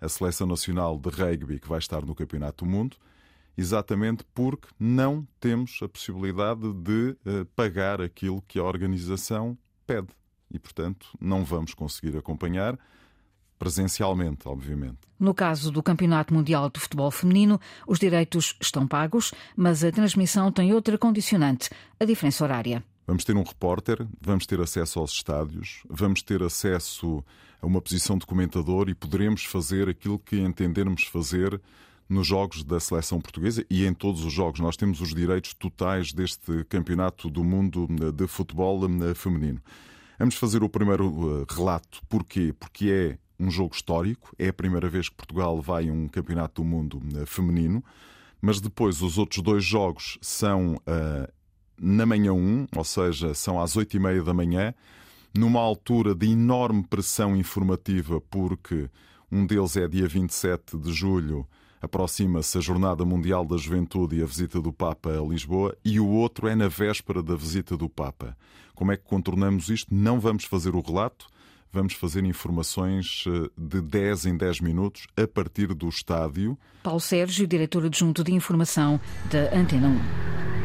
a 0.00 0.08
Seleção 0.08 0.48
Nacional 0.48 0.98
de 0.98 1.10
Rugby 1.10 1.60
que 1.60 1.68
vai 1.68 1.78
estar 1.78 2.04
no 2.04 2.16
Campeonato 2.16 2.64
do 2.64 2.70
Mundo, 2.70 2.96
exatamente 3.56 4.24
porque 4.34 4.66
não 4.80 5.24
temos 5.38 5.78
a 5.80 5.88
possibilidade 5.88 6.72
de 6.72 7.16
uh, 7.24 7.46
pagar 7.54 8.00
aquilo 8.00 8.42
que 8.48 8.58
a 8.58 8.64
organização 8.64 9.56
pede. 9.86 10.08
E, 10.50 10.58
portanto, 10.58 11.06
não 11.20 11.44
vamos 11.44 11.72
conseguir 11.72 12.16
acompanhar 12.16 12.76
presencialmente, 13.56 14.48
obviamente. 14.48 15.05
No 15.18 15.32
caso 15.32 15.70
do 15.70 15.82
Campeonato 15.82 16.34
Mundial 16.34 16.68
de 16.70 16.78
Futebol 16.78 17.10
Feminino, 17.10 17.60
os 17.86 17.98
direitos 17.98 18.56
estão 18.60 18.86
pagos, 18.86 19.32
mas 19.56 19.82
a 19.82 19.90
transmissão 19.90 20.52
tem 20.52 20.72
outra 20.72 20.98
condicionante, 20.98 21.70
a 21.98 22.04
diferença 22.04 22.44
horária. 22.44 22.84
Vamos 23.06 23.24
ter 23.24 23.36
um 23.36 23.42
repórter, 23.42 24.06
vamos 24.20 24.46
ter 24.46 24.60
acesso 24.60 24.98
aos 24.98 25.12
estádios, 25.12 25.82
vamos 25.88 26.22
ter 26.22 26.42
acesso 26.42 27.24
a 27.62 27.66
uma 27.66 27.80
posição 27.80 28.18
de 28.18 28.26
comentador 28.26 28.88
e 28.88 28.94
poderemos 28.94 29.44
fazer 29.44 29.88
aquilo 29.88 30.18
que 30.18 30.38
entendermos 30.40 31.04
fazer 31.04 31.60
nos 32.08 32.26
jogos 32.26 32.62
da 32.62 32.78
seleção 32.78 33.20
portuguesa 33.20 33.64
e 33.70 33.86
em 33.86 33.94
todos 33.94 34.24
os 34.24 34.32
jogos. 34.32 34.60
Nós 34.60 34.76
temos 34.76 35.00
os 35.00 35.14
direitos 35.14 35.54
totais 35.54 36.12
deste 36.12 36.64
campeonato 36.64 37.30
do 37.30 37.42
mundo 37.42 37.88
de 38.12 38.26
futebol 38.26 38.80
feminino. 39.14 39.60
Vamos 40.18 40.34
fazer 40.34 40.62
o 40.62 40.68
primeiro 40.68 41.42
eh, 41.42 41.54
relato. 41.54 42.00
Porquê? 42.08 42.54
Porque 42.58 42.90
é 42.90 43.18
um 43.38 43.50
jogo 43.50 43.74
histórico, 43.74 44.34
é 44.38 44.48
a 44.48 44.52
primeira 44.52 44.88
vez 44.88 45.08
que 45.08 45.14
Portugal 45.14 45.60
vai 45.60 45.88
a 45.88 45.92
um 45.92 46.08
campeonato 46.08 46.62
do 46.62 46.68
mundo 46.68 47.00
eh, 47.16 47.26
feminino, 47.26 47.84
mas 48.40 48.60
depois 48.60 49.02
os 49.02 49.18
outros 49.18 49.42
dois 49.42 49.64
jogos 49.64 50.18
são 50.20 50.74
uh, 50.74 51.32
na 51.78 52.06
manhã 52.06 52.32
1, 52.32 52.68
ou 52.76 52.84
seja, 52.84 53.34
são 53.34 53.60
às 53.60 53.76
8 53.76 53.96
e 53.96 54.00
meia 54.00 54.22
da 54.22 54.32
manhã, 54.32 54.74
numa 55.34 55.60
altura 55.60 56.14
de 56.14 56.30
enorme 56.30 56.82
pressão 56.82 57.36
informativa, 57.36 58.20
porque 58.20 58.88
um 59.30 59.44
deles 59.46 59.76
é 59.76 59.88
dia 59.88 60.06
27 60.06 60.78
de 60.78 60.92
julho 60.92 61.46
aproxima-se 61.80 62.58
a 62.58 62.60
Jornada 62.60 63.04
Mundial 63.04 63.44
da 63.44 63.56
Juventude 63.56 64.16
e 64.16 64.22
a 64.22 64.26
visita 64.26 64.60
do 64.60 64.72
Papa 64.72 65.10
a 65.10 65.22
Lisboa, 65.22 65.76
e 65.84 65.98
o 66.00 66.08
outro 66.08 66.48
é 66.48 66.54
na 66.54 66.68
véspera 66.68 67.22
da 67.22 67.34
visita 67.34 67.76
do 67.76 67.88
Papa. 67.88 68.36
Como 68.74 68.92
é 68.92 68.96
que 68.96 69.04
contornamos 69.04 69.68
isto? 69.68 69.94
Não 69.94 70.20
vamos 70.20 70.44
fazer 70.44 70.74
o 70.74 70.80
relato, 70.80 71.28
vamos 71.72 71.94
fazer 71.94 72.24
informações 72.24 73.24
eh, 73.26 73.50
de 73.56 73.80
10 73.80 74.26
em 74.26 74.36
10 74.36 74.60
minutos 74.60 75.06
a 75.16 75.26
partir 75.26 75.68
do 75.74 75.88
estádio. 75.88 76.58
Paulo 76.82 77.00
Sérgio, 77.00 77.46
diretor 77.46 77.84
adjunto 77.84 78.22
de 78.22 78.32
informação 78.32 79.00
da 79.30 79.56
Antena 79.56 79.88
1. 79.88 80.55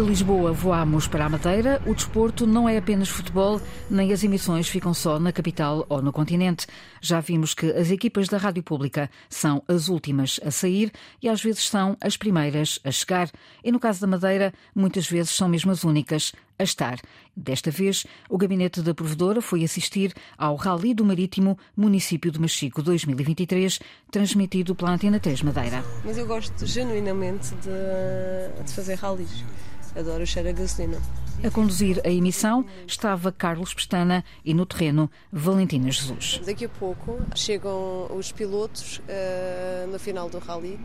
De 0.00 0.06
Lisboa 0.06 0.50
voamos 0.50 1.06
para 1.06 1.26
a 1.26 1.28
Madeira. 1.28 1.82
O 1.84 1.94
desporto 1.94 2.46
não 2.46 2.66
é 2.66 2.78
apenas 2.78 3.10
futebol, 3.10 3.60
nem 3.90 4.14
as 4.14 4.24
emissões 4.24 4.66
ficam 4.66 4.94
só 4.94 5.20
na 5.20 5.30
capital 5.30 5.84
ou 5.90 6.00
no 6.00 6.10
continente. 6.10 6.66
Já 7.02 7.20
vimos 7.20 7.52
que 7.52 7.66
as 7.66 7.90
equipas 7.90 8.26
da 8.26 8.38
Rádio 8.38 8.62
Pública 8.62 9.10
são 9.28 9.62
as 9.68 9.88
últimas 9.90 10.40
a 10.42 10.50
sair 10.50 10.90
e 11.22 11.28
às 11.28 11.42
vezes 11.42 11.68
são 11.68 11.98
as 12.00 12.16
primeiras 12.16 12.80
a 12.82 12.90
chegar. 12.90 13.30
E 13.62 13.70
no 13.70 13.78
caso 13.78 14.00
da 14.00 14.06
Madeira, 14.06 14.54
muitas 14.74 15.06
vezes 15.06 15.32
são 15.32 15.50
mesmo 15.50 15.70
as 15.70 15.84
únicas 15.84 16.32
a 16.60 16.62
estar. 16.62 17.00
Desta 17.36 17.70
vez, 17.70 18.06
o 18.28 18.36
gabinete 18.36 18.82
da 18.82 18.94
provedora 18.94 19.40
foi 19.40 19.64
assistir 19.64 20.12
ao 20.36 20.54
Rally 20.56 20.94
do 20.94 21.04
Marítimo, 21.04 21.58
município 21.76 22.30
de 22.30 22.38
Machico 22.38 22.82
2023, 22.82 23.78
transmitido 24.10 24.74
pela 24.74 24.92
Antena 24.92 25.18
3 25.18 25.42
Madeira. 25.42 25.82
Mas 26.04 26.18
eu 26.18 26.26
gosto 26.26 26.66
genuinamente 26.66 27.54
de, 27.56 28.62
de 28.64 28.72
fazer 28.72 28.94
rallies. 28.94 29.44
Adoro 29.96 30.22
o 30.22 30.26
cheiro 30.26 30.50
a 30.50 30.52
gasolina. 30.52 31.00
A 31.42 31.50
conduzir 31.50 32.02
a 32.04 32.10
emissão 32.10 32.66
estava 32.86 33.32
Carlos 33.32 33.72
Pestana 33.72 34.22
e 34.44 34.52
no 34.52 34.66
terreno 34.66 35.10
Valentina 35.32 35.90
Jesus. 35.90 36.38
Daqui 36.44 36.66
a 36.66 36.68
pouco 36.68 37.18
chegam 37.34 38.08
os 38.14 38.30
pilotos 38.30 38.98
uh, 38.98 39.90
no 39.90 39.98
final 39.98 40.28
do 40.28 40.38
rally. 40.38 40.78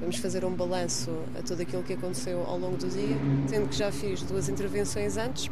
Vamos 0.00 0.16
fazer 0.16 0.46
um 0.46 0.54
balanço 0.54 1.10
a 1.38 1.42
tudo 1.42 1.60
aquilo 1.60 1.82
que 1.82 1.92
aconteceu 1.92 2.42
ao 2.46 2.58
longo 2.58 2.78
do 2.78 2.88
dia, 2.88 3.16
sendo 3.48 3.68
que 3.68 3.76
já 3.76 3.92
fiz 3.92 4.22
duas 4.22 4.48
intervenções 4.48 5.18
antes. 5.18 5.50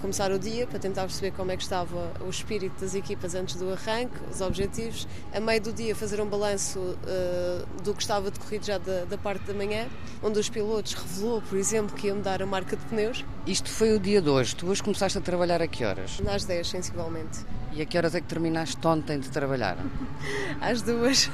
Começar 0.00 0.32
o 0.32 0.38
dia 0.38 0.66
para 0.66 0.80
tentar 0.80 1.02
perceber 1.02 1.30
como 1.30 1.52
é 1.52 1.56
que 1.56 1.62
estava 1.62 2.12
o 2.26 2.28
espírito 2.28 2.80
das 2.80 2.96
equipas 2.96 3.36
antes 3.36 3.54
do 3.54 3.72
arranque, 3.72 4.16
os 4.28 4.40
objetivos. 4.40 5.06
A 5.32 5.38
meio 5.38 5.60
do 5.60 5.72
dia 5.72 5.94
fazer 5.94 6.20
um 6.20 6.26
balanço 6.26 6.80
uh, 6.80 7.82
do 7.84 7.94
que 7.94 8.02
estava 8.02 8.32
decorrido 8.32 8.66
já 8.66 8.78
da, 8.78 9.04
da 9.04 9.16
parte 9.16 9.44
da 9.44 9.54
manhã, 9.54 9.86
onde 10.20 10.40
os 10.40 10.48
pilotos 10.48 10.94
revelou, 10.94 11.40
por 11.42 11.56
exemplo, 11.56 11.94
que 11.94 12.08
ia 12.08 12.14
mudar 12.16 12.42
a 12.42 12.46
marca 12.46 12.76
de 12.76 12.84
pneus. 12.86 13.24
Isto 13.46 13.70
foi 13.70 13.91
o 13.94 13.98
dia 13.98 14.22
de 14.22 14.28
hoje. 14.28 14.56
Tu 14.56 14.66
hoje 14.66 14.82
começaste 14.82 15.18
a 15.18 15.20
trabalhar 15.20 15.60
a 15.60 15.66
que 15.66 15.84
horas? 15.84 16.20
Às 16.26 16.44
10, 16.44 16.66
sensivelmente. 16.66 17.40
E 17.72 17.82
a 17.82 17.86
que 17.86 17.96
horas 17.96 18.14
é 18.14 18.20
que 18.20 18.26
terminaste 18.26 18.76
ontem 18.86 19.18
de 19.20 19.28
trabalhar? 19.28 19.76
Às 20.60 20.82
duas 20.82 21.30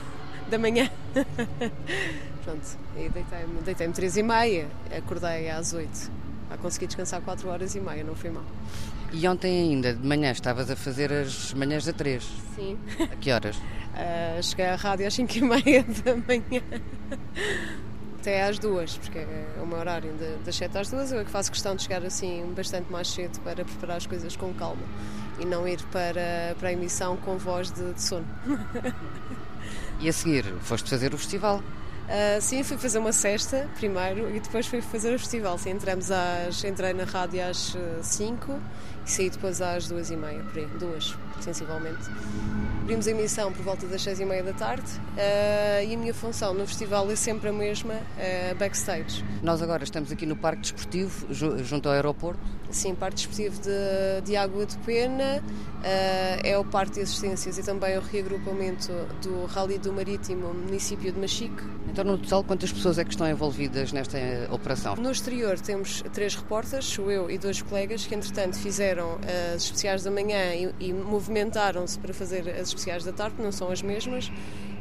da 0.51 0.59
manhã. 0.59 0.91
Pronto, 2.45 2.79
e 2.97 3.09
deitei-me 3.09 3.61
deitei 3.65 3.89
três 3.89 4.17
e 4.17 4.23
meia, 4.23 4.67
acordei 4.97 5.51
às 5.51 5.75
oito. 5.75 6.11
A 6.51 6.57
conseguir 6.57 6.87
descansar 6.87 7.21
quatro 7.21 7.49
horas 7.51 7.75
e 7.75 7.81
meia, 7.81 8.03
não 8.03 8.15
foi 8.15 8.31
mal. 8.31 8.45
E 9.13 9.29
ontem 9.29 9.71
ainda, 9.71 9.93
de 9.93 10.07
manhã, 10.07 10.31
estavas 10.31 10.71
a 10.71 10.77
fazer 10.77 11.13
as 11.13 11.53
manhãs 11.53 11.85
da 11.85 11.93
três? 11.93 12.27
Sim. 12.57 12.79
A 13.01 13.17
que 13.17 13.31
horas? 13.31 13.57
Uh, 13.99 14.41
cheguei 14.41 14.67
à 14.67 14.77
rádio 14.77 15.09
às 15.09 15.15
cinco 15.15 15.37
e 15.39 15.41
meia 15.41 15.83
da 15.83 16.15
manhã 16.15 16.63
até 18.21 18.43
às 18.43 18.59
duas, 18.59 18.97
porque 18.97 19.19
é 19.19 19.47
o 19.63 19.67
meu 19.67 19.79
horário 19.79 20.13
de, 20.13 20.45
das 20.45 20.57
sete 20.57 20.77
às 20.77 20.91
duas. 20.91 21.13
Eu 21.13 21.21
é 21.21 21.25
que 21.25 21.31
faço 21.31 21.51
questão 21.51 21.75
de 21.75 21.83
chegar 21.83 22.05
assim 22.05 22.53
bastante 22.55 22.91
mais 22.91 23.09
cedo 23.09 23.39
para 23.41 23.65
preparar 23.65 23.97
as 23.97 24.07
coisas 24.07 24.37
com 24.37 24.53
calma 24.55 24.83
e 25.39 25.45
não 25.45 25.67
ir 25.67 25.81
para, 25.93 26.55
para 26.59 26.69
a 26.69 26.73
emissão 26.73 27.17
com 27.17 27.39
voz 27.39 27.71
de, 27.71 27.93
de 27.93 28.03
sono. 28.03 28.27
e 30.01 30.09
a 30.09 30.13
seguir, 30.13 30.45
foste 30.61 30.91
fazer 30.91 31.15
o 31.15 31.19
festival? 31.19 31.63
Uh, 32.09 32.41
sim, 32.41 32.63
fui 32.63 32.79
fazer 32.79 32.99
uma 32.99 33.13
cesta 33.13 33.69
primeiro 33.77 34.35
e 34.35 34.41
depois 34.41 34.67
fui 34.67 34.81
fazer 34.81 35.15
o 35.15 35.19
festival. 35.19 35.59
Sim, 35.59 35.71
entramos 35.71 36.11
às, 36.11 36.65
entrei 36.65 36.95
na 36.95 37.05
rádio 37.05 37.47
às 37.47 37.77
5 38.03 38.51
uh, 38.51 38.61
e 39.09 39.11
saí 39.11 39.31
depois 39.31 39.63
às 39.63 39.89
duas 39.89 40.11
e 40.11 40.17
meia, 40.17 40.41
por 40.45 40.59
aí, 40.59 40.67
duas, 40.79 41.15
sensivelmente. 41.41 42.11
Abrimos 42.83 43.09
a 43.09 43.11
emissão 43.11 43.53
por 43.53 43.63
volta 43.63 43.87
das 43.87 44.03
seis 44.03 44.21
e 44.21 44.25
meia 44.25 44.43
da 44.43 44.53
tarde 44.53 44.87
uh, 44.87 45.87
e 45.87 45.95
a 45.95 45.99
minha 45.99 46.15
função 46.15 46.53
no 46.53 46.67
festival 46.67 47.11
é 47.11 47.17
sempre 47.17 47.49
a 47.49 47.53
mesma, 47.53 47.95
uh, 47.95 48.55
backstage. 48.59 49.25
Nós 49.43 49.63
agora 49.63 49.83
estamos 49.83 50.13
aqui 50.13 50.27
no 50.27 50.37
Parque 50.37 50.61
Desportivo, 50.63 51.27
junto 51.33 51.89
ao 51.89 51.95
aeroporto. 51.95 52.41
Sim, 52.71 52.95
Parque 52.95 53.17
Desportivo 53.17 53.61
de, 53.63 54.21
de 54.25 54.37
Água 54.37 54.67
de 54.67 54.77
Pena, 54.79 55.43
uh, 55.43 56.41
é 56.45 56.59
o 56.59 56.65
Parque 56.65 56.97
de 56.97 57.01
Assistências 57.01 57.57
e 57.57 57.63
também 57.63 57.97
o 57.97 58.01
reagrupamento 58.03 58.93
do 59.23 59.47
Rally 59.47 59.79
do 59.79 59.93
Marítimo, 59.93 60.53
município 60.53 61.11
de 61.11 61.19
Machique. 61.19 61.63
Então, 61.91 62.05
no 62.05 62.19
total, 62.19 62.45
quantas 62.45 62.71
pessoas 62.71 62.99
é 62.99 63.05
que 63.05 63.11
estão 63.11 63.29
envolvidas 63.29 63.93
nesta 63.93 64.19
operação? 64.51 64.97
No 64.97 65.11
exterior 65.11 65.59
temos 65.59 66.03
três 66.13 66.35
repórteres, 66.35 66.97
eu 66.99 67.31
e 67.31 67.39
dois 67.39 67.63
colegas, 67.63 68.07
que 68.07 68.15
entretanto 68.15 68.59
fizeram 68.59 68.98
as 69.55 69.63
especiais 69.63 70.03
da 70.03 70.11
manhã 70.11 70.55
e, 70.55 70.75
e 70.81 70.93
movimentaram-se 70.93 71.99
para 71.99 72.13
fazer 72.13 72.49
as 72.51 72.69
especiais 72.69 73.05
da 73.05 73.13
tarde, 73.13 73.37
não 73.41 73.53
são 73.53 73.71
as 73.71 73.83
mesmas, 73.83 74.31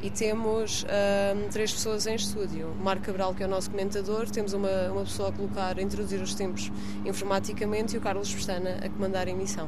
e 0.02 0.10
temos 0.10 0.86
um, 0.86 1.50
três 1.50 1.72
pessoas 1.72 2.06
em 2.06 2.16
estúdio. 2.16 2.74
Marco 2.80 3.06
Cabral, 3.06 3.34
que 3.34 3.44
é 3.44 3.46
o 3.46 3.50
nosso 3.50 3.72
comentador, 3.72 4.30
temos 4.30 4.54
uma, 4.54 4.92
uma 4.92 5.04
pessoa 5.04 5.30
a 5.30 5.32
colocar, 5.32 5.78
a 5.78 5.82
introduzir 5.82 6.22
os 6.22 6.36
tempos 6.36 6.72
informaticamente 7.06 7.96
e 7.96 7.98
o 7.98 8.02
Carlos 8.02 8.34
Pestana 8.34 8.78
a 8.84 8.90
comandar 8.90 9.28
a 9.28 9.32
emissão. 9.32 9.68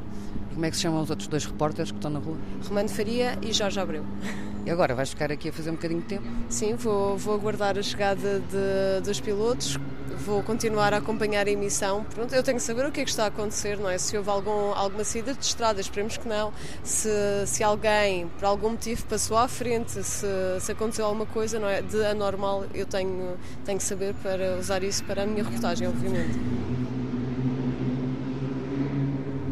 E 0.51 0.53
como 0.53 0.65
é 0.65 0.69
que 0.69 0.75
se 0.75 0.83
chamam 0.83 1.01
os 1.01 1.09
outros 1.09 1.27
dois 1.27 1.45
repórteres 1.45 1.91
que 1.91 1.97
estão 1.97 2.11
na 2.11 2.19
rua? 2.19 2.37
Romano 2.67 2.89
Faria 2.89 3.37
e 3.41 3.51
Jorge 3.51 3.79
Abreu. 3.79 4.05
E 4.65 4.69
agora 4.69 4.93
vais 4.93 5.09
ficar 5.09 5.31
aqui 5.31 5.49
a 5.49 5.53
fazer 5.53 5.69
um 5.69 5.75
bocadinho 5.75 6.01
de 6.01 6.07
tempo? 6.07 6.27
Sim, 6.49 6.75
vou, 6.75 7.17
vou 7.17 7.33
aguardar 7.33 7.77
a 7.77 7.81
chegada 7.81 8.39
de, 8.39 9.01
dos 9.03 9.19
pilotos, 9.19 9.77
vou 10.25 10.43
continuar 10.43 10.93
a 10.93 10.97
acompanhar 10.97 11.47
a 11.47 11.49
emissão. 11.49 12.03
Pronto, 12.03 12.33
eu 12.35 12.43
tenho 12.43 12.57
que 12.57 12.63
saber 12.63 12.85
o 12.85 12.91
que 12.91 13.01
é 13.01 13.03
que 13.03 13.09
está 13.09 13.23
a 13.23 13.27
acontecer, 13.27 13.77
não 13.77 13.89
é? 13.89 13.97
Se 13.97 14.17
houve 14.17 14.29
algum, 14.29 14.73
alguma 14.73 15.03
saída 15.03 15.33
de 15.33 15.43
estrada, 15.43 15.79
esperemos 15.79 16.17
que 16.17 16.27
não. 16.27 16.53
Se, 16.83 17.09
se 17.47 17.63
alguém, 17.63 18.27
por 18.37 18.45
algum 18.45 18.71
motivo, 18.71 19.05
passou 19.05 19.37
à 19.37 19.47
frente, 19.47 20.03
se, 20.03 20.27
se 20.59 20.71
aconteceu 20.71 21.05
alguma 21.05 21.25
coisa 21.25 21.57
não 21.57 21.67
é, 21.67 21.81
de 21.81 22.05
anormal, 22.05 22.65
eu 22.73 22.85
tenho, 22.85 23.37
tenho 23.65 23.77
que 23.77 23.83
saber 23.83 24.13
para 24.15 24.57
usar 24.59 24.83
isso 24.83 25.03
para 25.05 25.23
a 25.23 25.25
minha 25.25 25.43
reportagem, 25.43 25.87
obviamente. 25.87 26.37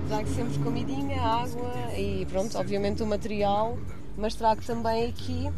Trago 0.07 0.27
sempre 0.29 0.59
comidinha, 0.59 1.21
água 1.21 1.73
e 1.97 2.25
pronto, 2.29 2.57
obviamente 2.57 3.03
o 3.03 3.05
material, 3.05 3.77
mas 4.17 4.35
trago 4.35 4.61
também 4.63 5.05
aqui 5.05 5.49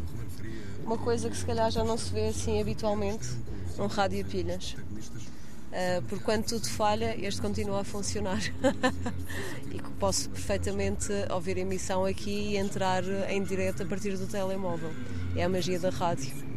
uma 0.84 0.98
coisa 0.98 1.30
que 1.30 1.36
se 1.36 1.46
calhar 1.46 1.70
já 1.70 1.84
não 1.84 1.96
se 1.96 2.12
vê 2.12 2.28
assim 2.28 2.60
habitualmente, 2.60 3.28
um 3.78 3.86
rádio 3.86 4.22
a 4.22 4.28
pilhas. 4.28 4.76
Uh, 5.70 6.02
por 6.08 6.20
quando 6.20 6.46
tudo 6.46 6.68
falha, 6.68 7.16
este 7.24 7.40
continua 7.40 7.82
a 7.82 7.84
funcionar 7.84 8.42
e 9.70 9.78
que 9.78 9.90
posso 10.00 10.28
perfeitamente 10.30 11.12
ouvir 11.30 11.56
a 11.58 11.60
emissão 11.60 12.04
aqui 12.04 12.50
e 12.50 12.56
entrar 12.56 13.04
em 13.30 13.40
direto 13.44 13.84
a 13.84 13.86
partir 13.86 14.16
do 14.16 14.26
telemóvel. 14.26 14.90
É 15.36 15.44
a 15.44 15.48
magia 15.48 15.78
da 15.78 15.90
rádio. 15.90 16.50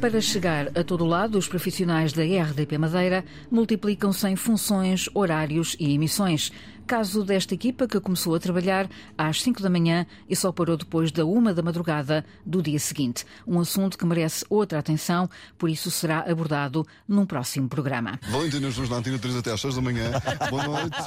Para 0.00 0.18
chegar 0.20 0.68
a 0.78 0.82
todo 0.82 1.04
lado, 1.04 1.36
os 1.36 1.46
profissionais 1.46 2.12
da 2.14 2.22
RDP 2.22 2.78
Madeira 2.78 3.22
multiplicam-se 3.50 4.26
em 4.28 4.34
funções, 4.34 5.10
horários 5.12 5.76
e 5.78 5.92
emissões. 5.92 6.50
Caso 6.90 7.22
desta 7.22 7.54
equipa 7.54 7.86
que 7.86 8.00
começou 8.00 8.34
a 8.34 8.40
trabalhar 8.40 8.90
às 9.16 9.40
5 9.42 9.62
da 9.62 9.70
manhã 9.70 10.04
e 10.28 10.34
só 10.34 10.50
parou 10.50 10.76
depois 10.76 11.12
da 11.12 11.24
uma 11.24 11.54
da 11.54 11.62
madrugada 11.62 12.24
do 12.44 12.60
dia 12.60 12.80
seguinte. 12.80 13.24
Um 13.46 13.60
assunto 13.60 13.96
que 13.96 14.04
merece 14.04 14.44
outra 14.50 14.80
atenção, 14.80 15.30
por 15.56 15.70
isso 15.70 15.88
será 15.88 16.28
abordado 16.28 16.84
num 17.06 17.24
próximo 17.24 17.68
programa. 17.68 18.18
Valentina, 18.28 18.66
estamos 18.66 18.90
na 18.90 18.96
Antena 18.96 19.20
3 19.20 19.36
até 19.36 19.52
às 19.52 19.60
6 19.60 19.76
da 19.76 19.80
manhã. 19.80 20.10
Boa 20.50 20.64
noite. 20.64 20.98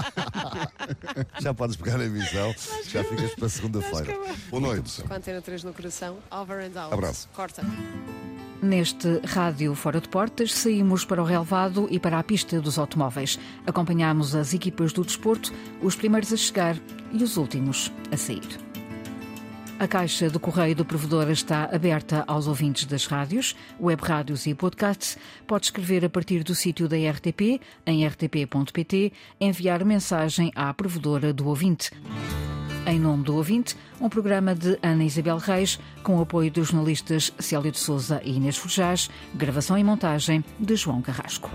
Já 1.41 1.53
podes 1.53 1.75
pegar 1.75 1.99
a 1.99 2.05
emissão, 2.05 2.55
já 2.87 3.03
ficas 3.03 3.35
para 3.35 3.49
segunda-feira. 3.49 4.17
Boa 4.49 4.61
noite. 4.61 5.03
Com 5.03 5.13
a 5.13 5.17
Antena 5.17 5.41
3 5.41 5.65
no 5.65 5.73
coração, 5.73 6.17
over 6.31 6.59
and 6.59 6.79
out. 6.79 6.93
Abraço. 6.93 7.27
Corta. 7.33 7.61
Neste 8.63 9.19
Rádio 9.25 9.75
Fora 9.75 9.99
de 9.99 10.07
Portas, 10.07 10.53
saímos 10.53 11.03
para 11.03 11.21
o 11.21 11.25
relevado 11.25 11.85
e 11.91 11.99
para 11.99 12.17
a 12.17 12.23
pista 12.23 12.61
dos 12.61 12.79
automóveis. 12.79 13.37
Acompanhamos 13.67 14.33
as 14.33 14.53
equipas 14.53 14.93
do 14.93 15.03
desporto, 15.03 15.51
os 15.81 15.97
primeiros 15.97 16.31
a 16.31 16.37
chegar 16.37 16.77
e 17.11 17.21
os 17.21 17.35
últimos 17.35 17.91
a 18.09 18.15
sair. 18.15 18.47
A 19.77 19.85
caixa 19.85 20.29
do 20.29 20.39
correio 20.39 20.77
do 20.77 20.85
provedor 20.85 21.29
está 21.29 21.65
aberta 21.65 22.23
aos 22.25 22.47
ouvintes 22.47 22.85
das 22.85 23.05
rádios, 23.05 23.53
web 23.77 24.01
rádios 24.01 24.45
e 24.45 24.55
podcasts. 24.55 25.17
Pode 25.45 25.65
escrever 25.65 26.05
a 26.05 26.09
partir 26.09 26.41
do 26.41 26.55
sítio 26.55 26.87
da 26.87 26.95
RTP, 26.95 27.59
em 27.85 28.07
rtp.pt, 28.07 29.11
enviar 29.41 29.83
mensagem 29.83 30.53
à 30.55 30.73
provedora 30.73 31.33
do 31.33 31.49
ouvinte. 31.49 31.91
Em 32.85 32.99
nome 32.99 33.23
do 33.23 33.37
ouvinte, 33.37 33.77
um 33.99 34.09
programa 34.09 34.53
de 34.53 34.77
Ana 34.83 35.05
Isabel 35.05 35.37
Reis, 35.37 35.79
com 36.03 36.17
o 36.17 36.21
apoio 36.21 36.51
dos 36.51 36.67
jornalistas 36.67 37.33
Célio 37.39 37.71
de 37.71 37.79
Souza 37.79 38.21
e 38.25 38.35
Inês 38.35 38.57
Forjás, 38.57 39.09
gravação 39.33 39.77
e 39.77 39.83
montagem 39.83 40.43
de 40.59 40.75
João 40.75 41.01
Carrasco. 41.01 41.49